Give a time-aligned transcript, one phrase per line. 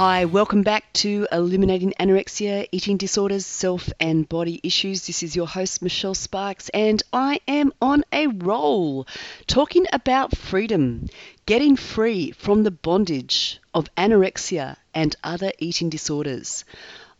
[0.00, 5.06] Hi, welcome back to Illuminating Anorexia, Eating Disorders, Self and Body Issues.
[5.06, 9.06] This is your host, Michelle Sparks, and I am on a roll
[9.46, 11.10] talking about freedom,
[11.44, 16.64] getting free from the bondage of anorexia and other eating disorders.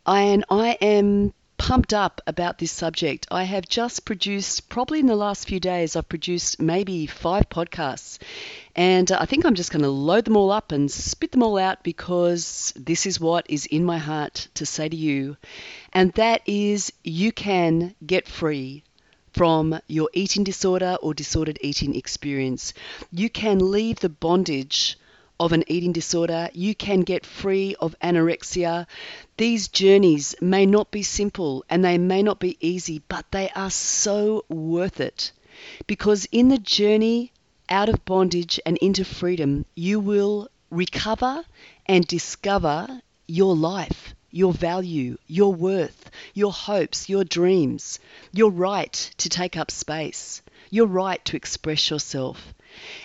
[0.07, 3.27] And I am pumped up about this subject.
[3.31, 8.19] I have just produced, probably in the last few days, I've produced maybe five podcasts.
[8.75, 11.43] And uh, I think I'm just going to load them all up and spit them
[11.43, 15.37] all out because this is what is in my heart to say to you.
[15.93, 18.83] And that is you can get free
[19.35, 22.73] from your eating disorder or disordered eating experience.
[23.13, 24.99] You can leave the bondage
[25.41, 26.51] of an eating disorder.
[26.53, 28.87] You can get free of anorexia.
[29.39, 33.71] These journeys may not be simple and they may not be easy, but they are
[33.71, 35.33] so worth it.
[35.87, 37.33] Because in the journey
[37.71, 41.43] out of bondage and into freedom, you will recover
[41.87, 47.99] and discover your life, your value, your worth, your hopes, your dreams,
[48.33, 52.53] your right to take up space, your right to express yourself.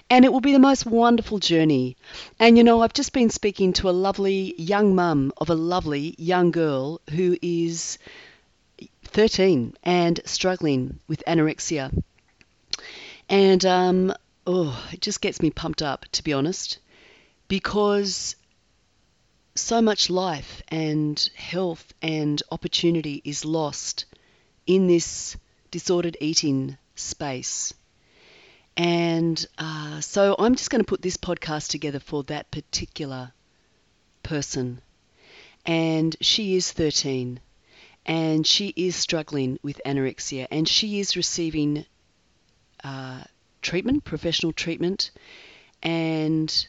[0.10, 1.98] And it will be the most wonderful journey.
[2.40, 6.16] And you know, I've just been speaking to a lovely young mum of a lovely
[6.18, 7.98] young girl who is
[9.06, 11.92] 13 and struggling with anorexia.
[13.30, 14.14] And um,
[14.46, 16.80] oh, it just gets me pumped up, to be honest,
[17.48, 18.36] because
[19.56, 24.06] so much life and health and opportunity is lost
[24.68, 25.38] in this
[25.72, 27.74] disordered eating space.
[28.78, 33.32] And uh, so I'm just going to put this podcast together for that particular
[34.24, 34.82] person.
[35.66, 37.40] And she is 13
[38.06, 41.86] and she is struggling with anorexia and she is receiving
[42.84, 43.24] uh,
[43.62, 45.12] treatment, professional treatment.
[45.82, 46.68] And,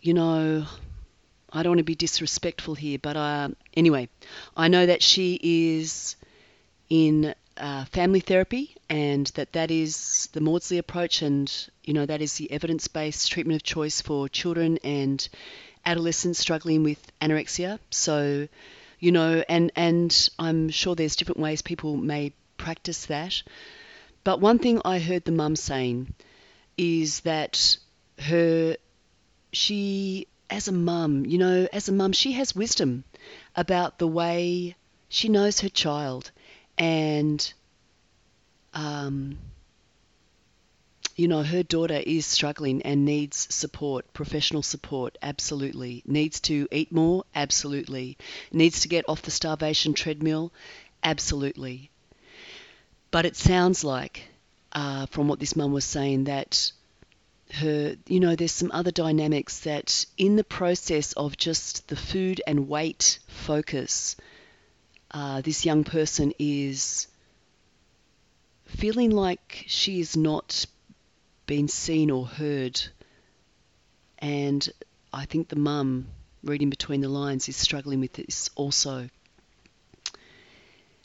[0.00, 0.66] you know,
[1.52, 4.08] I don't want to be disrespectful here, but uh, anyway,
[4.56, 6.16] I know that she is
[6.88, 11.50] in uh, family therapy, and that that is the Maudsley approach, and
[11.82, 15.26] you know that is the evidence-based treatment of choice for children and
[15.86, 17.78] adolescents struggling with anorexia.
[17.88, 18.48] So,
[19.00, 23.42] you know, and and I'm sure there's different ways people may practice that.
[24.24, 26.12] But one thing I heard the mum saying
[26.76, 27.78] is that
[28.18, 28.76] her
[29.54, 33.04] she as a mum, you know, as a mum, she has wisdom
[33.56, 34.76] about the way
[35.08, 36.30] she knows her child
[36.76, 37.54] and
[38.74, 39.38] um,
[41.16, 46.02] you know her daughter is struggling and needs support professional support absolutely.
[46.06, 48.16] Needs to eat more absolutely.
[48.52, 50.52] Needs to get off the starvation treadmill
[51.02, 51.90] absolutely.
[53.10, 54.24] But it sounds like
[54.72, 56.72] uh, from what this mum was saying that
[57.52, 62.40] her you know there's some other dynamics that in the process of just the food
[62.46, 64.16] and weight focus
[65.10, 67.08] uh, this young person is
[68.76, 70.66] feeling like she is not
[71.46, 72.80] being seen or heard.
[74.18, 74.68] And
[75.12, 76.08] I think the mum,
[76.42, 79.08] reading between the lines, is struggling with this also.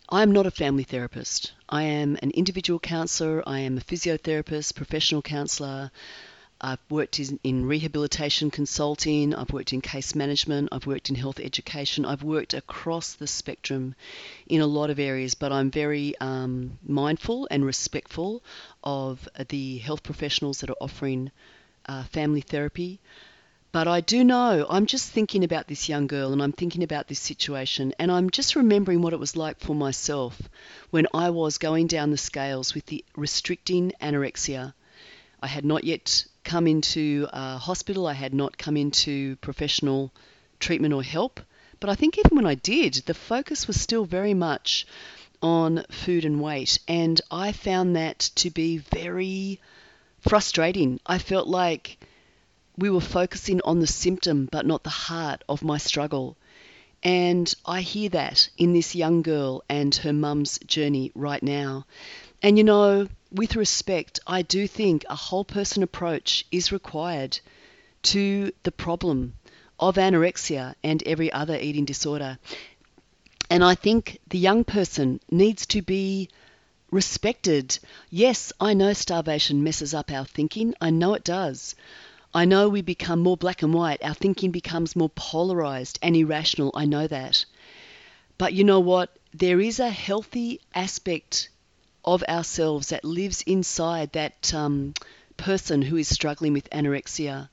[0.09, 1.51] I am not a family therapist.
[1.67, 3.43] I am an individual counsellor.
[3.45, 5.91] I am a physiotherapist, professional counsellor.
[6.59, 11.39] I've worked in, in, rehabilitation consulting, I've worked in case management, I've worked in health
[11.39, 13.93] education, I've worked across the spectrum
[14.47, 18.41] in a lot of areas, but I'm very um, mindful and respectful
[18.83, 21.29] of the health professionals that are offering
[21.85, 22.99] uh, family therapy.
[23.71, 27.07] But I do know, I'm just thinking about this young girl and I'm thinking about
[27.07, 30.41] this situation, and I'm just remembering what it was like for myself
[30.89, 34.73] when I was going down the scales with the restricting anorexia.
[35.39, 40.13] I had not yet come into a hospital, I had not come into professional
[40.61, 41.41] treatment or help.
[41.81, 44.87] But I think even when I did, the focus was still very much
[45.41, 46.79] on food and weight.
[46.87, 49.59] And I found that to be very
[50.21, 51.01] frustrating.
[51.05, 51.97] I felt like
[52.77, 56.37] we were focusing on the symptom but not the heart of my struggle.
[57.03, 61.85] And I hear that in this young girl and her mum's journey right now.
[62.41, 67.39] And you know, with respect, I do think a whole person approach is required
[68.03, 69.33] to the problem
[69.79, 72.37] of anorexia and every other eating disorder.
[73.49, 76.29] And I think the young person needs to be
[76.91, 77.79] respected.
[78.09, 80.73] Yes, I know starvation messes up our thinking.
[80.79, 81.75] I know it does.
[82.33, 84.03] I know we become more black and white.
[84.03, 86.71] Our thinking becomes more polarized and irrational.
[86.75, 87.45] I know that.
[88.37, 89.15] But you know what?
[89.33, 91.49] There is a healthy aspect
[92.07, 94.93] of ourselves that lives inside that um,
[95.35, 97.49] person who is struggling with anorexia.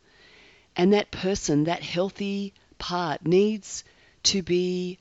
[0.77, 3.83] And that person, that healthy part, needs
[4.23, 4.99] to be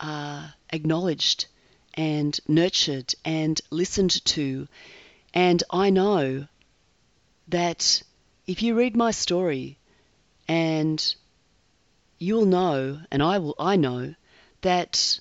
[0.00, 1.46] uh, acknowledged
[1.94, 4.66] and nurtured and listened to.
[5.34, 6.46] And I know
[7.48, 8.02] that
[8.46, 9.76] if you read my story
[10.48, 11.14] and
[12.18, 14.14] you'll know and I will I know
[14.62, 15.20] that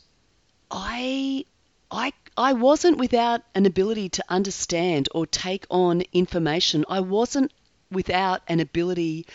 [0.69, 1.45] I
[1.89, 6.85] I I wasn't without an ability to understand or take on information.
[6.89, 7.53] I wasn't
[7.91, 9.27] without an ability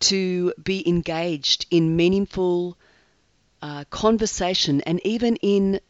[0.00, 2.76] to be engaged in meaningful
[3.62, 5.80] uh, conversation and even in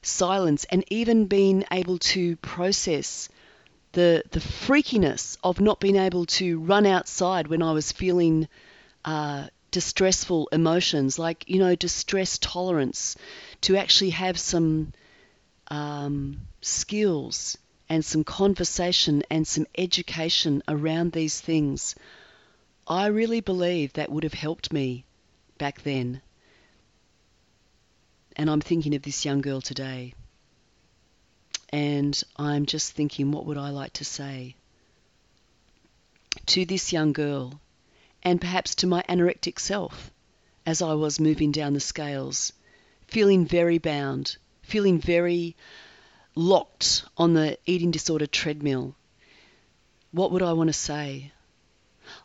[0.00, 3.28] silence and even being able to process
[3.92, 8.48] the the freakiness of not being able to run outside when I was feeling
[9.04, 13.16] uh, distressful emotions, like you know distress tolerance,
[13.60, 14.94] to actually have some
[15.68, 17.58] um, skills
[17.88, 21.94] and some conversation and some education around these things.
[22.86, 25.04] I really believe that would have helped me
[25.58, 26.20] back then.
[28.36, 30.14] And I'm thinking of this young girl today.
[31.70, 34.56] And I'm just thinking, what would I like to say
[36.46, 37.60] to this young girl
[38.22, 40.10] and perhaps to my anorectic self
[40.64, 42.52] as I was moving down the scales,
[43.06, 44.36] feeling very bound,
[44.66, 45.56] feeling very
[46.34, 48.94] locked on the eating disorder treadmill.
[50.10, 51.32] What would I want to say?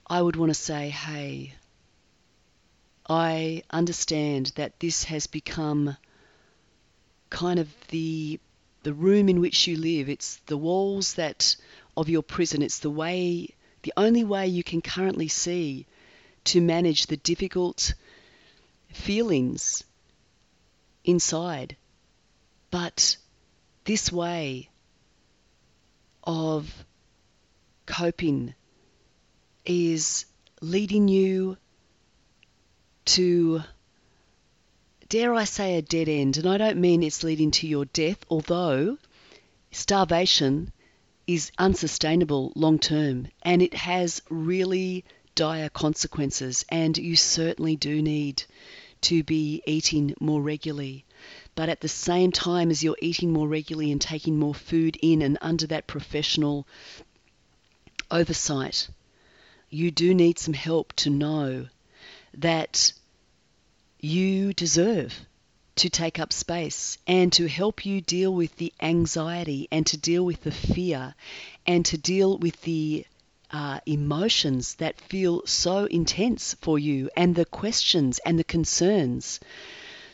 [0.07, 1.53] I would want to say, hey,
[3.07, 5.95] I understand that this has become
[7.29, 8.39] kind of the
[8.83, 10.09] the room in which you live.
[10.09, 11.55] It's the walls that
[11.95, 12.63] of your prison.
[12.63, 13.53] It's the way
[13.83, 15.85] the only way you can currently see
[16.45, 17.93] to manage the difficult
[18.89, 19.83] feelings
[21.03, 21.75] inside.
[22.71, 23.17] But
[23.83, 24.69] this way
[26.23, 26.85] of
[27.85, 28.55] coping
[29.65, 30.25] is
[30.61, 31.57] leading you
[33.05, 33.61] to,
[35.09, 36.37] dare I say, a dead end.
[36.37, 38.97] And I don't mean it's leading to your death, although
[39.71, 40.71] starvation
[41.27, 45.03] is unsustainable long term and it has really
[45.35, 46.63] dire consequences.
[46.69, 48.43] And you certainly do need
[49.01, 51.05] to be eating more regularly.
[51.61, 55.21] But at the same time as you're eating more regularly and taking more food in
[55.21, 56.65] and under that professional
[58.09, 58.89] oversight,
[59.69, 61.67] you do need some help to know
[62.33, 62.93] that
[63.99, 65.13] you deserve
[65.75, 70.25] to take up space and to help you deal with the anxiety and to deal
[70.25, 71.13] with the fear
[71.67, 73.05] and to deal with the
[73.51, 79.39] uh, emotions that feel so intense for you and the questions and the concerns.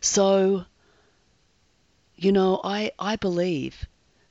[0.01, 0.65] So,
[2.18, 3.88] you know, I, I believe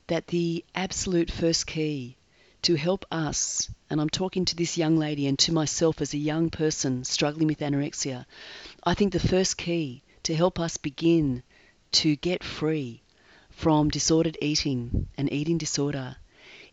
[0.09, 2.17] that the absolute first key
[2.62, 6.19] to help us, and I'm talking to this young lady and to myself as a
[6.19, 8.27] young person struggling with anorexia,
[8.83, 11.44] I think the first key to help us begin
[11.93, 13.03] to get free
[13.50, 16.17] from disordered eating and eating disorder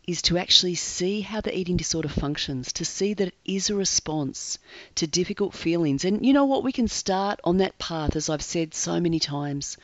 [0.08, 3.74] is to actually see how the eating disorder functions, to see that it is a
[3.76, 4.58] response
[4.96, 6.04] to difficult feelings.
[6.04, 6.64] And you know what?
[6.64, 9.76] We can start on that path, as I've said so many times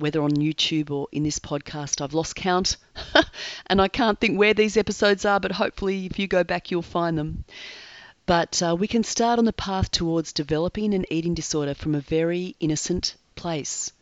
[0.00, 2.00] whether on YouTube or in this podcast.
[2.00, 2.76] I've lost count
[3.66, 6.82] and I can't think where these episodes are, but hopefully, if you go back, you'll
[6.82, 7.44] find them.
[8.26, 12.00] But uh, we can start on the path towards developing an eating disorder from a
[12.00, 13.92] very innocent place.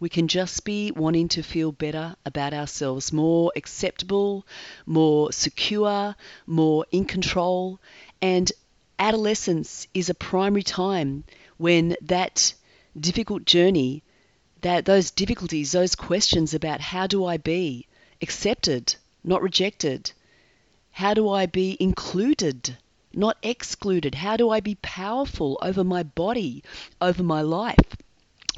[0.00, 4.46] We can just be wanting to feel better about ourselves, more acceptable,
[4.86, 6.14] more secure,
[6.46, 7.80] more in control.
[8.22, 8.52] And
[8.98, 11.24] adolescence is a primary time
[11.56, 12.54] when that
[12.98, 14.02] difficult journey
[14.62, 17.86] that those difficulties, those questions about how do I be
[18.20, 20.12] accepted, not rejected?
[20.90, 22.76] How do I be included,
[23.12, 24.16] not excluded?
[24.16, 26.64] How do I be powerful over my body,
[27.00, 27.96] over my life?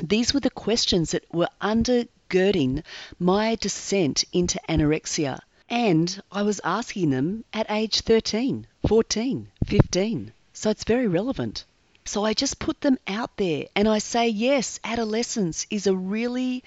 [0.03, 2.83] These were the questions that were undergirding
[3.19, 5.41] my descent into anorexia.
[5.69, 10.33] And I was asking them at age 13, 14, 15.
[10.55, 11.65] So it's very relevant.
[12.11, 16.65] So I just put them out there and I say, yes, adolescence is a really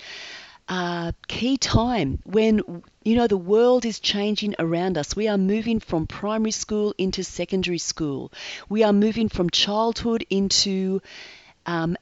[0.70, 2.62] uh, key time when
[3.04, 5.18] you know the world is changing around us.
[5.18, 8.32] We are moving from primary school into secondary school.
[8.70, 11.02] We are moving from childhood into
[11.66, 11.98] um,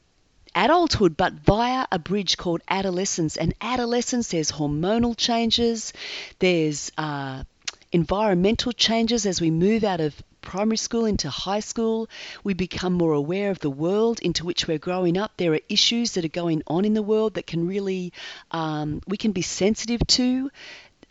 [0.54, 3.38] adulthood, but via a bridge called adolescence.
[3.38, 5.94] And adolescence, there's hormonal changes,
[6.38, 7.44] there's uh,
[7.92, 12.10] environmental changes as we move out of primary school into high school,
[12.44, 15.32] we become more aware of the world into which we're growing up.
[15.38, 18.14] There are issues that are going on in the world that can really,
[18.52, 20.52] um, we can be sensitive to.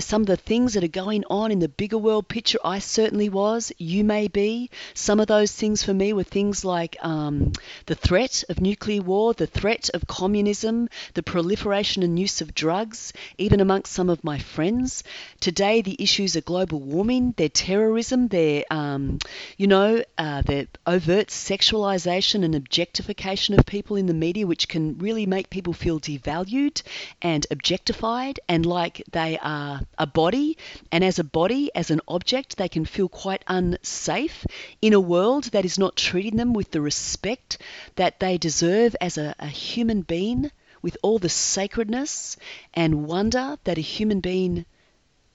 [0.00, 3.28] Some of the things that are going on in the bigger world picture, I certainly
[3.28, 3.72] was.
[3.78, 4.70] You may be.
[4.94, 7.52] Some of those things for me were things like um,
[7.86, 13.12] the threat of nuclear war, the threat of communism, the proliferation and use of drugs,
[13.38, 15.02] even amongst some of my friends.
[15.40, 19.18] Today, the issues are global warming, their terrorism, their, um,
[19.56, 24.98] you know, uh, their overt sexualization and objectification of people in the media, which can
[24.98, 26.82] really make people feel devalued
[27.22, 30.56] and objectified and like they are a body,
[30.90, 34.46] and as a body, as an object, they can feel quite unsafe
[34.80, 37.58] in a world that is not treating them with the respect
[37.96, 40.50] that they deserve as a, a human being,
[40.82, 42.36] with all the sacredness
[42.74, 44.64] and wonder that a human being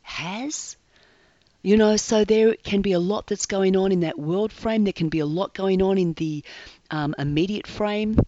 [0.01, 0.75] has.
[1.61, 4.83] You know, so there can be a lot that's going on in that world frame.
[4.83, 6.43] There can be a lot going on in the
[6.91, 8.19] um, immediate frame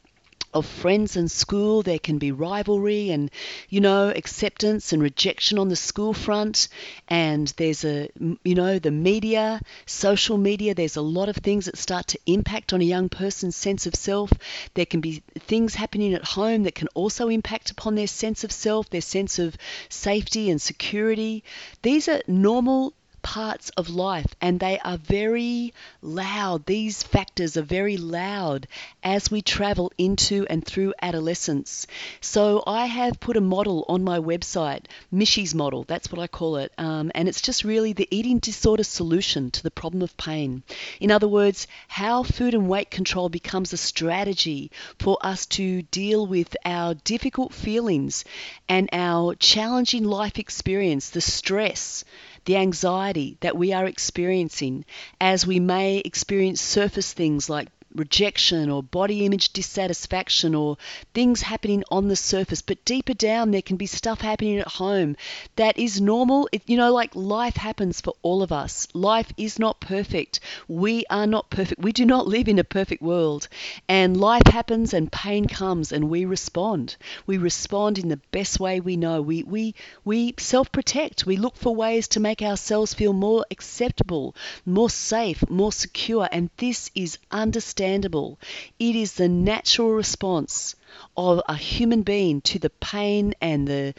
[0.57, 1.83] of friends in school.
[1.83, 3.31] There can be rivalry and,
[3.69, 6.67] you know, acceptance and rejection on the school front.
[7.07, 8.09] And there's a,
[8.43, 12.73] you know, the media, social media, there's a lot of things that start to impact
[12.73, 14.31] on a young person's sense of self.
[14.73, 18.51] There can be things happening at home that can also impact upon their sense of
[18.51, 19.55] self, their sense of
[19.89, 21.43] safety and security.
[21.81, 26.65] These are normal parts of life and they are very loud.
[26.65, 28.67] These factors are very loud
[29.03, 31.87] as we travel into and through adolescence.
[32.21, 36.57] So I have put a model on my website, Mishy's model, that's what I call
[36.57, 36.71] it.
[36.77, 40.63] Um, and it's just really the eating disorder solution to the problem of pain.
[40.99, 46.25] In other words, how food and weight control becomes a strategy for us to deal
[46.25, 48.23] with our difficult feelings
[48.69, 52.03] and our challenging life experience, the stress
[52.47, 54.85] the anxiety that we are experiencing
[55.19, 60.77] as we may experience surface things like rejection or body image dissatisfaction or
[61.13, 62.61] things happening on the surface.
[62.61, 65.15] But deeper down, there can be stuff happening at home
[65.55, 66.49] that is normal.
[66.51, 68.87] It, you know, like life happens for all of us.
[68.93, 70.39] Life is not perfect.
[70.67, 71.81] We are not perfect.
[71.81, 73.47] We do not live in a perfect world.
[73.87, 76.95] And life happens and pain comes and we respond.
[77.25, 79.21] We respond in the best way we know.
[79.21, 81.25] We, we, we self protect.
[81.25, 86.27] We look for ways to make ourselves feel more acceptable, more safe, more secure.
[86.31, 88.39] And this is understandable understandable.
[88.79, 90.75] It is the natural response
[91.15, 93.93] of a human being to the pain and the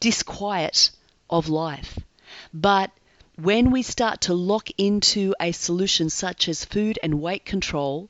[0.00, 0.90] disquiet
[1.28, 1.98] of life.
[2.52, 2.90] But
[3.36, 8.08] when we start to lock into a solution such as food and weight control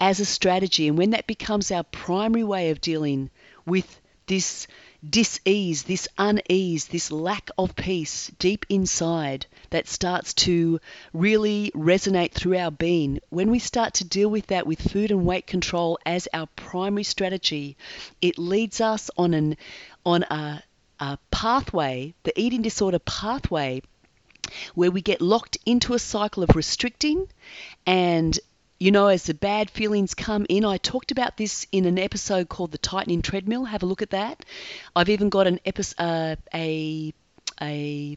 [0.00, 3.30] as a strategy, and when that becomes our primary way of dealing
[3.66, 4.66] with this
[5.08, 10.80] dis-ease, this unease, this lack of peace deep inside that starts to
[11.12, 15.26] really resonate through our being, when we start to deal with that with food and
[15.26, 17.76] weight control as our primary strategy,
[18.20, 19.56] it leads us on an
[20.04, 20.62] on a,
[21.00, 23.82] a pathway, the eating disorder pathway,
[24.74, 27.28] where we get locked into a cycle of restricting
[27.86, 28.38] and
[28.78, 32.48] you know, as the bad feelings come in, I talked about this in an episode
[32.48, 33.64] called The Tightening Treadmill.
[33.64, 34.44] Have a look at that.
[34.94, 37.12] I've even got an episode, uh, a,
[37.60, 38.16] a,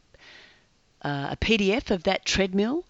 [1.04, 2.84] uh, a PDF of that treadmill,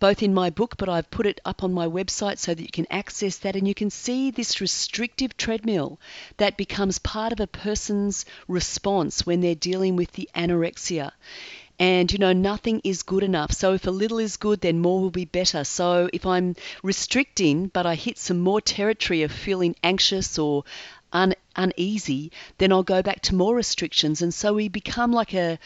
[0.00, 2.70] both in my book, but I've put it up on my website so that you
[2.70, 5.98] can access that and you can see this restrictive treadmill
[6.36, 11.12] that becomes part of a person's response when they're dealing with the anorexia.
[11.80, 13.52] And you know, nothing is good enough.
[13.52, 15.62] So if a little is good, then more will be better.
[15.62, 20.64] So if I'm restricting, but I hit some more territory of feeling anxious or
[21.12, 24.22] un- uneasy, then I'll go back to more restrictions.
[24.22, 25.58] And so we become like a,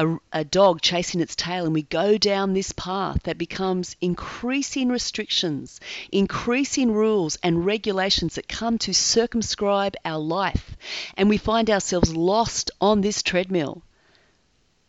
[0.00, 4.88] a, a, dog chasing its tail, and we go down this path that becomes increasing
[4.88, 5.78] restrictions,
[6.10, 10.76] increasing rules and regulations that come to circumscribe our life.
[11.16, 13.82] And we find ourselves lost on this treadmill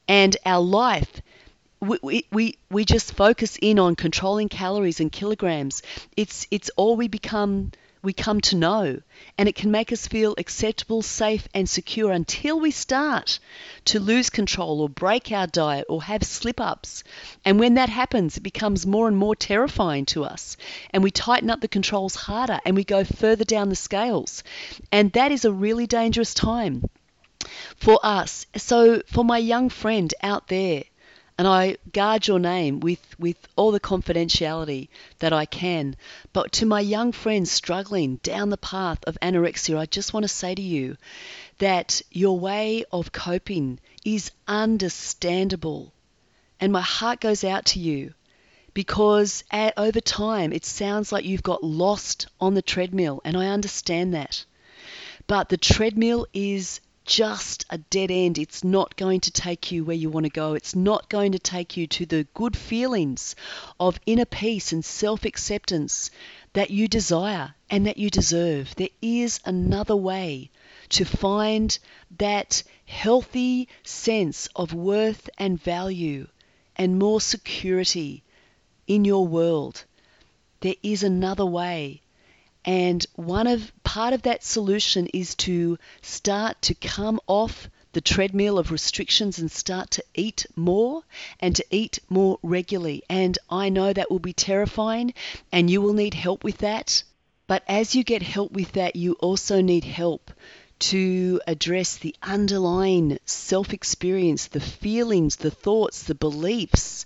[0.08, 1.22] and our life
[1.82, 5.82] we, we, we just focus in on controlling calories and kilograms.
[6.16, 7.72] It's, it's all we become,
[8.02, 9.02] we come to know.
[9.38, 13.40] And it can make us feel acceptable, safe, and secure until we start
[13.86, 17.04] to lose control or break our diet or have slip ups.
[17.46, 20.58] And when that happens, it becomes more and more terrifying to us.
[20.92, 24.44] And we tighten up the controls harder and we go further down the scales.
[24.92, 26.90] And that is a really dangerous time
[27.76, 28.46] for us.
[28.56, 30.84] So, for my young friend out there,
[31.42, 35.96] and I guard your name with, with all the confidentiality that I can.
[36.34, 40.28] But to my young friends struggling down the path of anorexia, I just want to
[40.28, 40.98] say to you
[41.58, 45.92] that your way of coping is understandable.
[46.60, 48.14] And my heart goes out to you
[48.76, 53.48] because at, over time it sounds like you've got lost on the treadmill, and I
[53.48, 54.46] understand that.
[55.26, 58.38] But the treadmill is just a dead end.
[58.38, 60.54] It's not going to take you where you want to go.
[60.54, 63.36] It's not going to take you to the good feelings
[63.80, 66.12] of inner peace and self acceptance
[66.54, 68.76] that you desire and that you deserve.
[68.76, 70.52] There is another way
[70.90, 71.78] to find
[72.18, 76.28] that healthy sense of worth and value
[76.76, 78.24] and more security
[78.88, 79.86] in your world.
[80.60, 82.02] There is another way.
[82.66, 88.58] And one of part of that solution is to start to come off the treadmill
[88.58, 91.04] of restrictions and start to eat more
[91.40, 93.04] and to eat more regularly.
[93.10, 95.14] And I know that will be terrifying
[95.52, 97.04] and you will need help with that.
[97.48, 100.32] But as you get help with that, you also need help
[100.80, 107.06] to address the underlying self experience, the feelings, the thoughts, the beliefs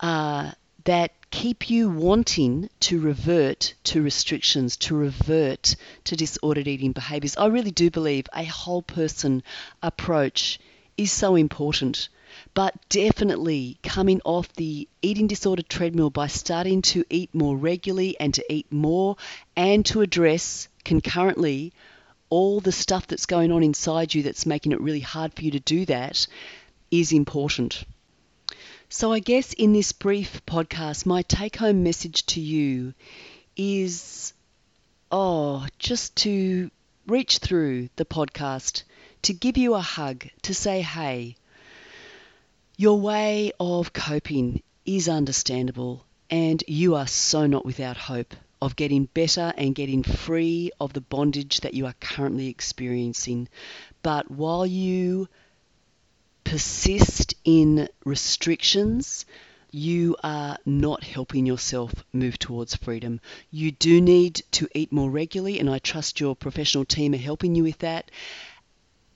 [0.00, 0.52] uh,
[0.84, 5.74] that keep you wanting to revert to restrictions, to revert
[6.04, 7.36] to disordered eating behaviors.
[7.36, 9.42] I really do believe a whole person
[9.82, 10.60] approach
[10.96, 12.08] is so important.
[12.54, 18.32] But definitely coming off the eating disorder treadmill by starting to eat more regularly and
[18.34, 19.16] to eat more
[19.56, 21.72] and to address concurrently
[22.30, 25.50] all the stuff that's going on inside you that's making it really hard for you
[25.50, 26.28] to do that
[26.92, 27.84] is important.
[28.96, 32.94] So, I guess in this brief podcast, my take home message to you
[33.56, 34.32] is
[35.10, 36.70] oh, just to
[37.04, 38.84] reach through the podcast,
[39.22, 41.34] to give you a hug, to say, hey,
[42.76, 49.06] your way of coping is understandable, and you are so not without hope of getting
[49.06, 53.48] better and getting free of the bondage that you are currently experiencing.
[54.04, 55.28] But while you
[56.54, 59.26] persist in restrictions,
[59.72, 63.20] you are not helping yourself move towards freedom.
[63.50, 67.56] You do need to eat more regularly, and I trust your professional team are helping
[67.56, 68.08] you with that.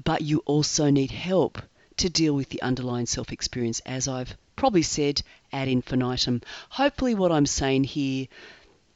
[0.03, 1.63] But you also need help
[1.99, 6.43] to deal with the underlying self experience, as I've probably said ad infinitum.
[6.71, 8.27] Hopefully, what I'm saying here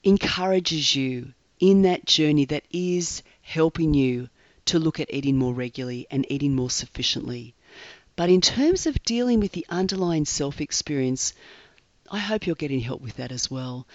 [0.02, 4.28] encourages you in that journey that is helping you
[4.64, 7.54] to look at eating more regularly and eating more sufficiently.
[8.14, 11.32] But in terms of dealing with the underlying self experience,
[12.10, 13.86] I hope you're getting help with that as well.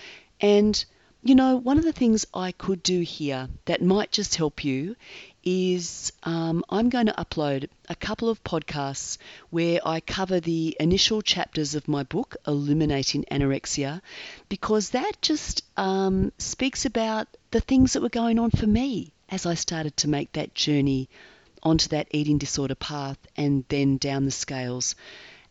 [0.42, 0.84] And,
[1.22, 4.96] you know, one of the things I could do here that might just help you
[5.44, 9.18] is um, I'm going to upload a couple of podcasts
[9.52, 14.02] where I cover the initial chapters of my book, Illuminating Anorexia,
[14.50, 19.46] because that just um, speaks about the things that were going on for me as
[19.46, 21.08] I started to make that journey
[21.68, 24.96] onto that eating disorder path and then down the scales.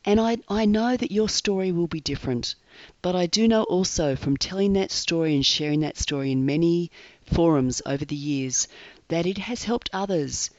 [0.05, 2.55] And I, I know that your story will be different,
[3.03, 6.91] but I do know also from telling that story and sharing that story in many
[7.25, 8.67] forums over the years
[9.09, 10.51] that it has helped others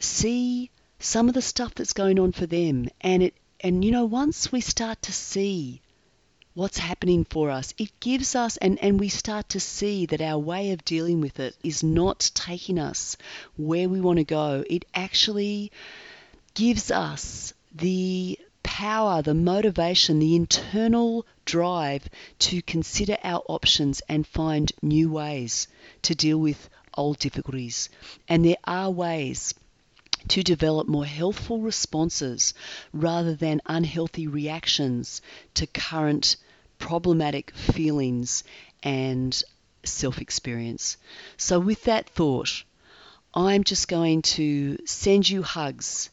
[0.00, 2.88] see some of the stuff that's going on for them.
[3.00, 5.80] And it and you know once we start to see
[6.54, 7.74] what's happening for us.
[7.78, 11.40] It gives us, and, and we start to see that our way of dealing with
[11.40, 13.16] it is not taking us
[13.56, 14.64] where we want to go.
[14.70, 15.72] It actually
[16.54, 24.72] gives us the power, the motivation, the internal drive to consider our options and find
[24.80, 25.66] new ways
[26.02, 27.88] to deal with old difficulties.
[28.28, 29.54] And there are ways
[30.28, 32.54] to develop more healthful responses
[32.92, 35.20] rather than unhealthy reactions
[35.54, 36.36] to current
[36.84, 38.44] problematic feelings
[38.82, 39.42] and
[39.84, 40.98] self experience.
[41.38, 42.62] So, with that thought,
[43.32, 46.10] I'm just going to send you hugs.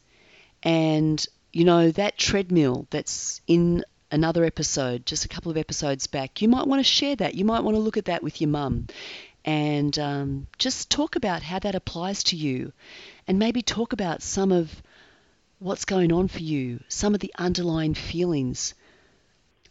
[0.62, 6.40] And, you know, that treadmill that's in another episode, just a couple of episodes back,
[6.40, 7.34] you might want to share that.
[7.34, 8.86] You might want to look at that with your mum
[9.44, 12.72] and um, just talk about how that applies to you
[13.26, 14.70] and maybe talk about some of
[15.58, 18.74] what's going on for you, some of the underlying feelings.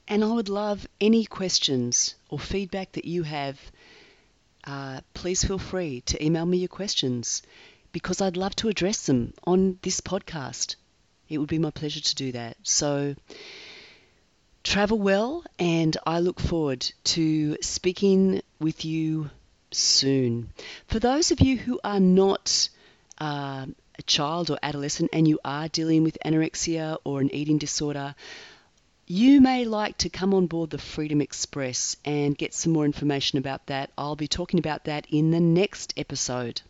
[0.08, 3.60] And I would love any questions or feedback that you have.
[4.64, 7.42] Uh, please feel free to email me your questions
[7.92, 10.76] because I'd love to address them on this podcast.
[11.30, 12.58] It would be my pleasure to do that.
[12.64, 13.16] So,
[14.64, 19.30] travel well, and I look forward to speaking with you
[19.72, 20.50] soon.
[20.88, 22.70] For those of you who are not
[23.18, 23.66] uh,
[23.98, 28.16] a child or adolescent and you are dealing with anorexia or an eating disorder,
[29.12, 33.40] you may like to come on board the Freedom Express and get some more information
[33.40, 33.92] about that.
[33.98, 36.62] I'll be talking about that in the next episode.